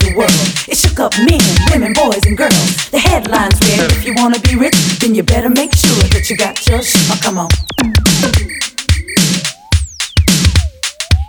[0.00, 0.30] of the world.
[0.68, 1.40] It shook up men,
[1.72, 2.90] women, boys, and girls.
[2.90, 6.36] The headlines read, if you wanna be rich, then you better make sure that you
[6.36, 7.00] got your shit.
[7.10, 7.48] Oh, come on.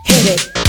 [0.06, 0.61] hit it.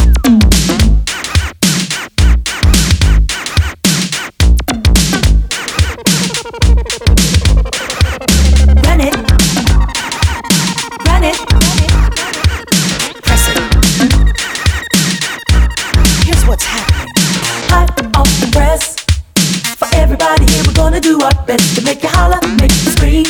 [21.13, 23.27] Do our best to make you holler, make you scream.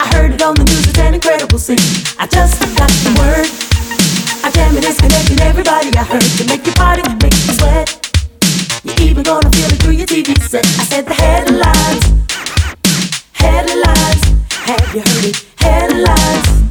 [0.00, 1.84] I heard it on the news, it's an incredible scene.
[2.18, 3.48] I just got the word.
[4.44, 7.88] I damn it, it's connecting everybody I heard to make you party, make you sweat.
[8.84, 10.64] You're even gonna feel it through your TV set.
[10.64, 12.04] I said the headlines,
[13.32, 14.22] headlines.
[14.68, 15.36] Have you heard it?
[15.58, 16.67] Headlines, headlines.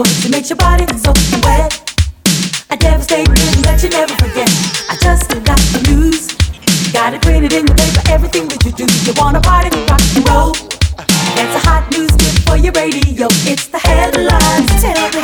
[0.00, 1.10] It makes your body so
[1.42, 1.74] wet.
[2.70, 4.46] A devastating rhythm that you never forget.
[4.86, 6.30] I just got the news.
[6.92, 8.86] Got it printed in the paper, everything that you do.
[8.86, 10.52] You wanna party, rock and roll.
[11.34, 13.26] That's a hot news tip for your radio.
[13.42, 14.70] It's the headlines.
[14.78, 15.17] Tell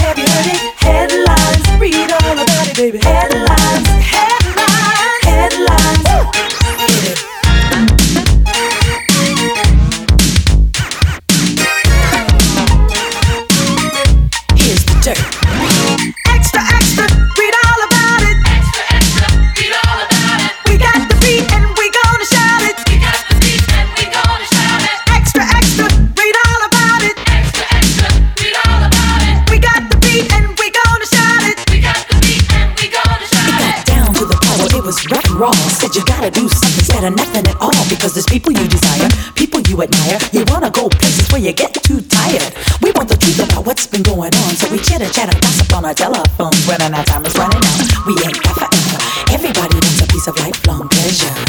[36.24, 37.84] Something instead of nothing at all.
[37.90, 40.16] Because there's people you desire, people you admire.
[40.32, 42.48] You wanna go places where you get too tired.
[42.80, 44.56] We want the truth about what's been going on.
[44.56, 46.66] So we chitter chatter gossip on our telephones.
[46.66, 48.98] When our time is running out, we ain't got forever.
[49.36, 51.43] Everybody wants a piece of lifelong pleasure.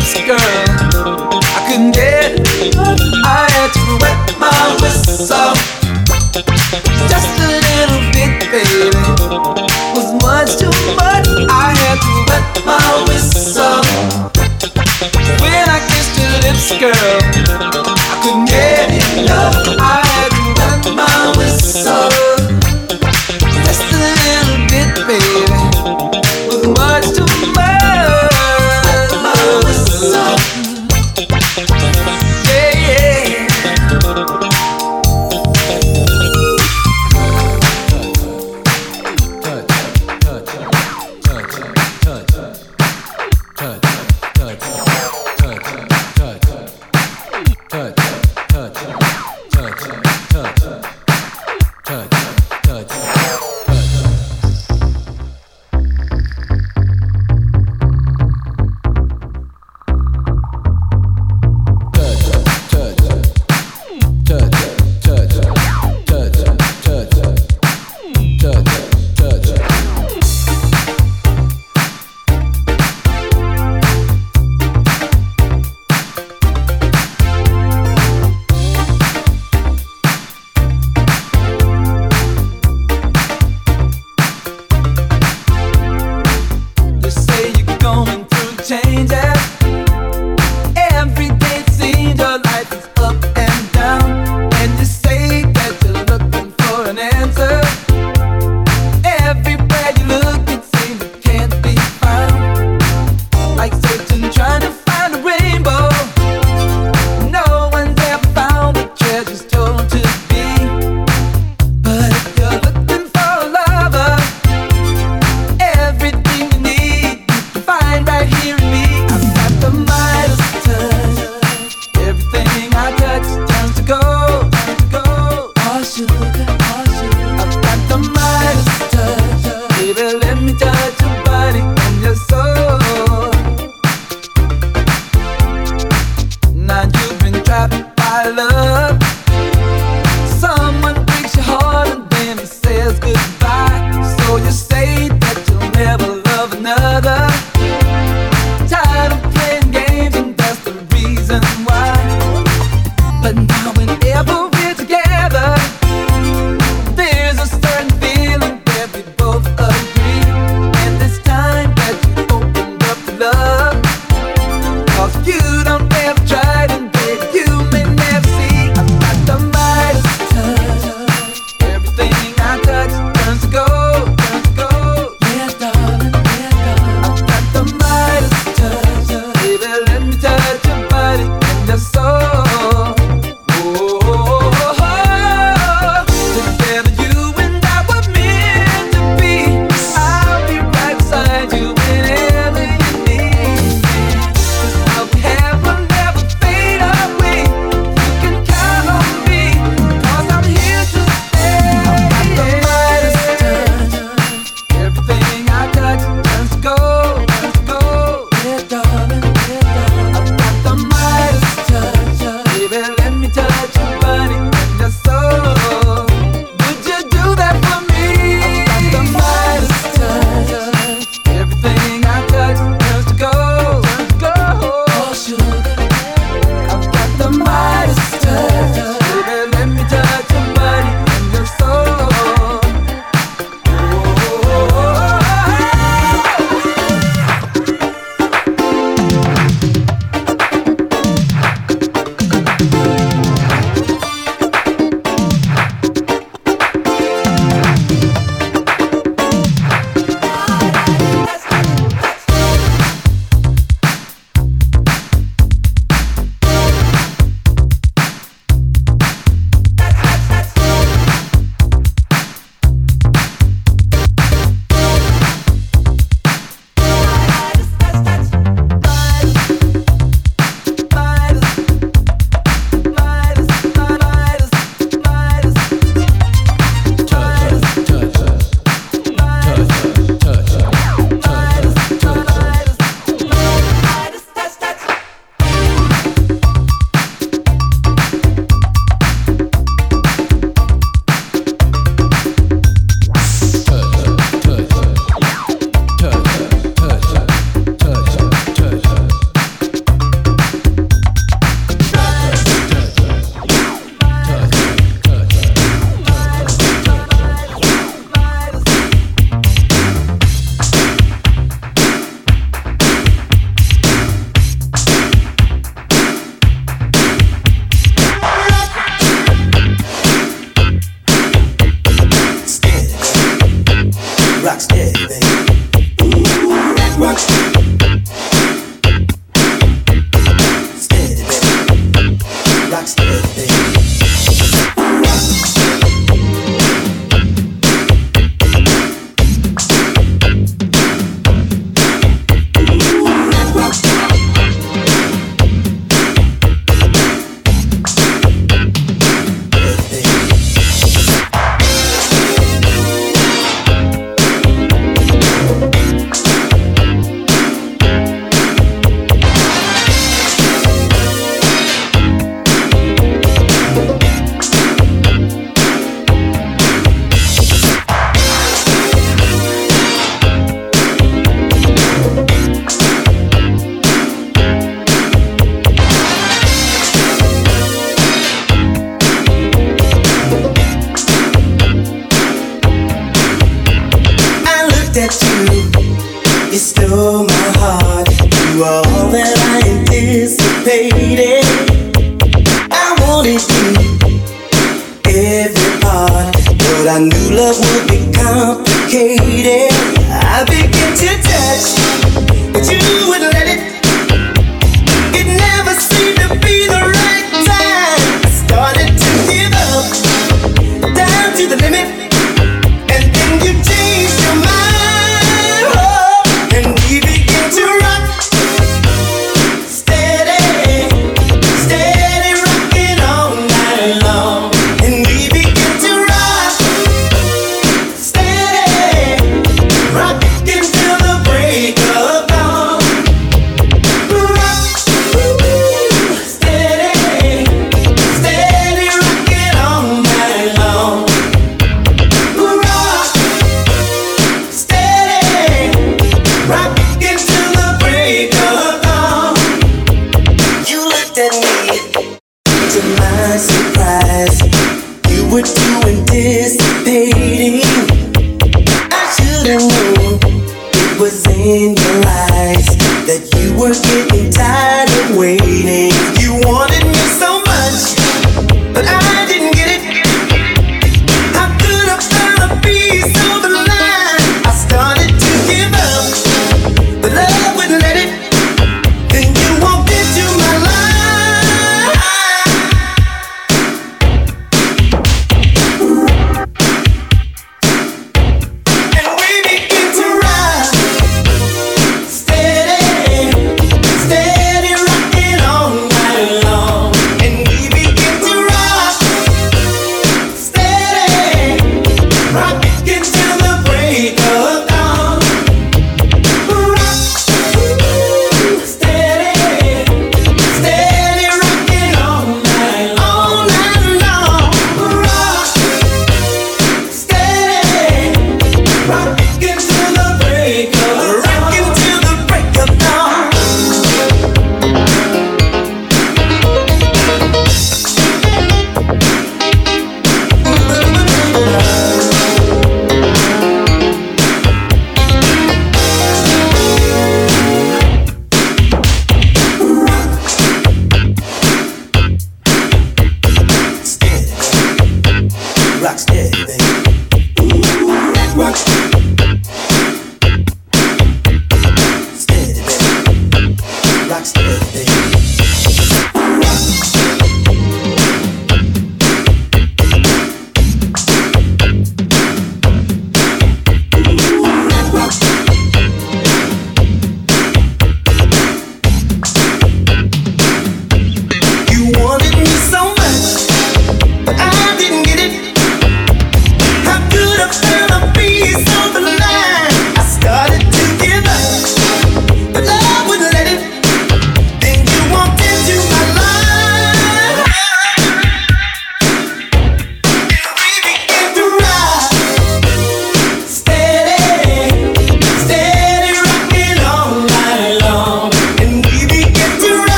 [0.00, 0.38] Lips, girl.
[0.38, 2.40] I couldn't get
[2.78, 2.98] up.
[3.26, 4.48] I had to wet my
[4.80, 5.52] whistle.
[7.12, 8.88] Just a little bit, baby.
[9.94, 11.28] Was much too much.
[11.50, 13.84] I had to wet my whistle.
[15.42, 17.20] When I kissed your lips, girl,
[18.00, 19.54] I couldn't get enough.
[19.78, 22.49] I had to wet my whistle.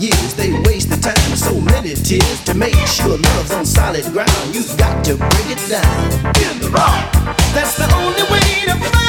[0.00, 0.50] years they
[0.86, 4.54] the time, so many tears to make sure love's on solid ground.
[4.54, 6.04] You've got to break it down
[6.42, 7.12] in the rock.
[7.52, 9.07] That's the only way to find.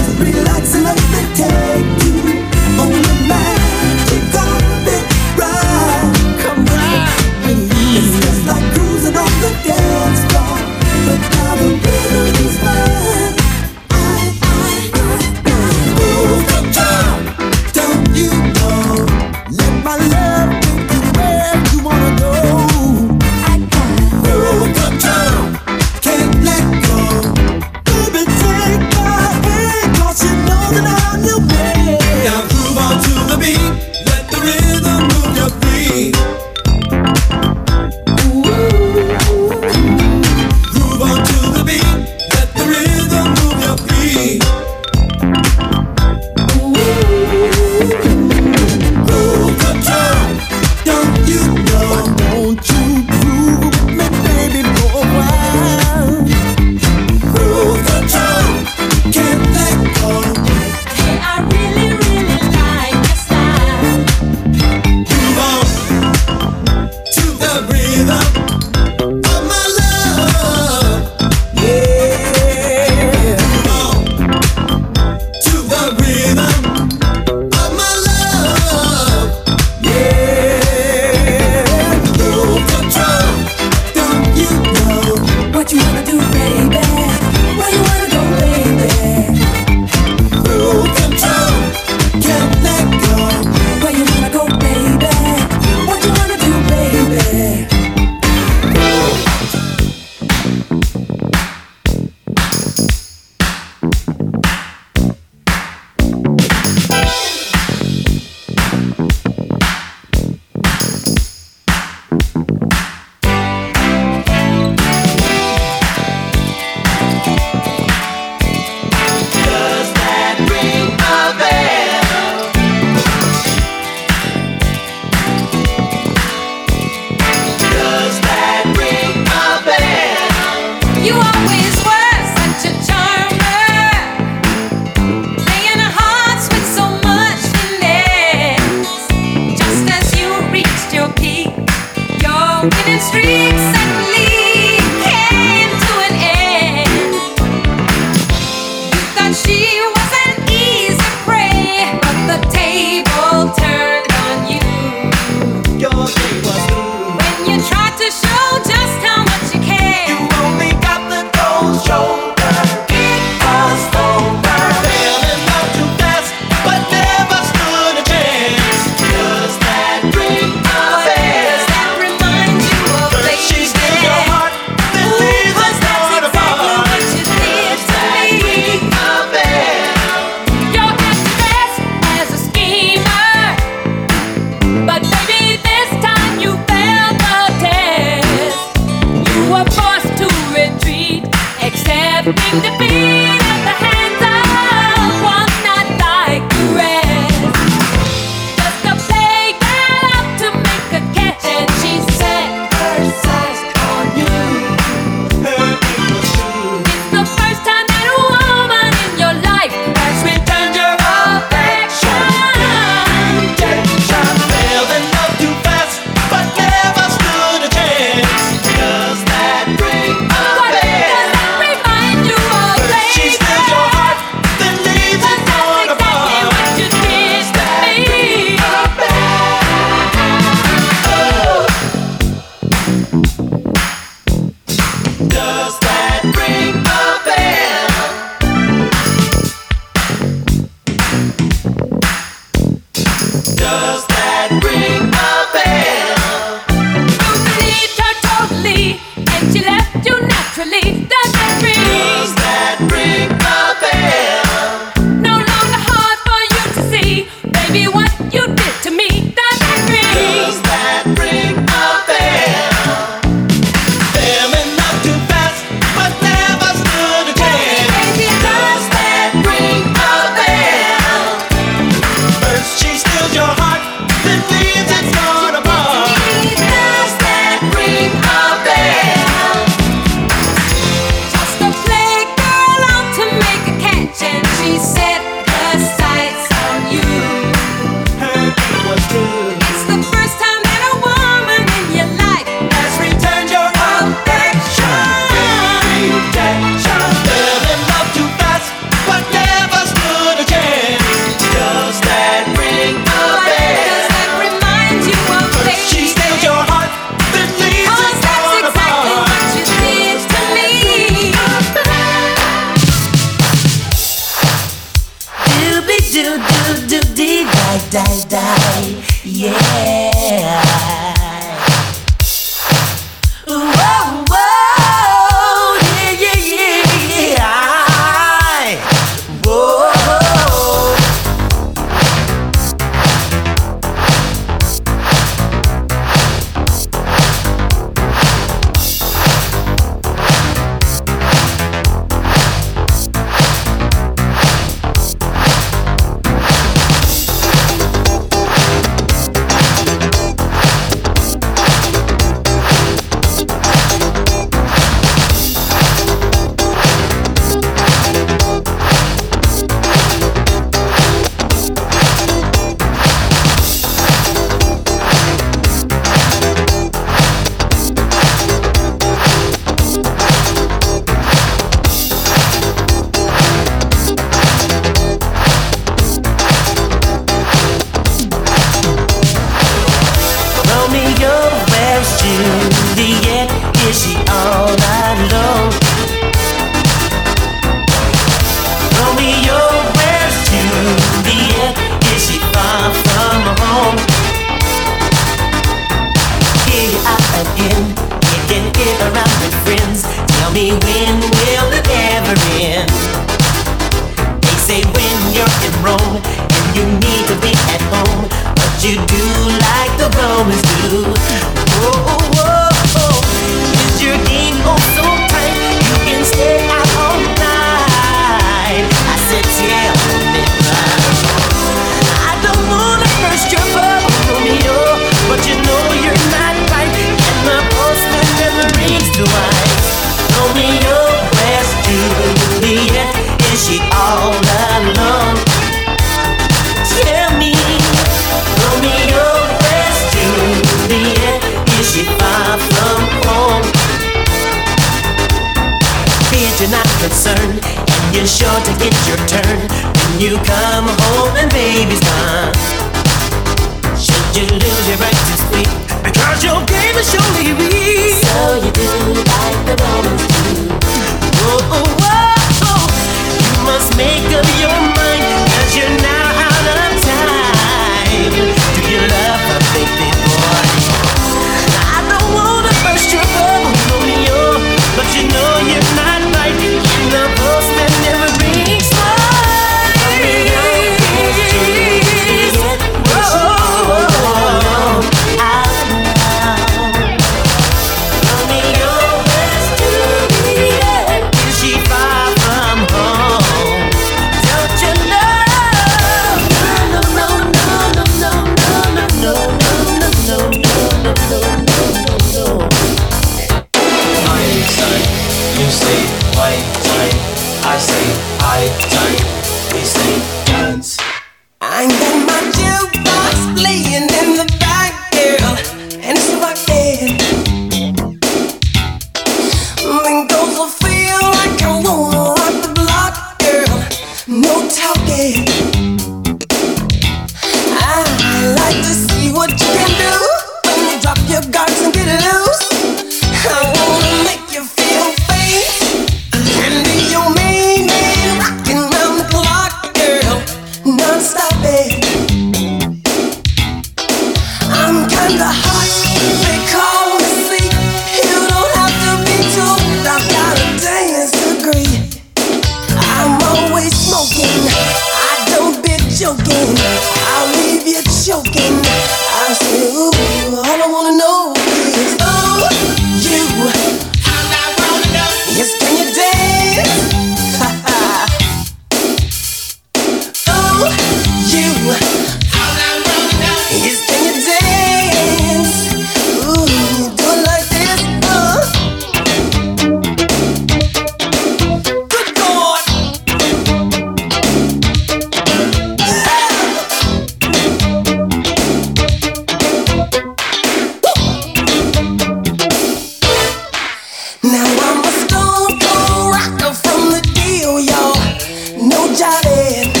[598.81, 600.00] no jiving.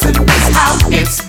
[0.00, 0.92] Have much time.
[0.92, 1.27] It's